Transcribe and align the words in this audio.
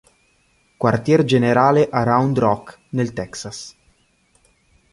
Quartier 0.77 1.25
generale 1.25 1.87
a 1.87 2.01
Round 2.01 2.35
Rock, 2.39 2.79
nel 2.89 3.13
Texas. 3.13 3.75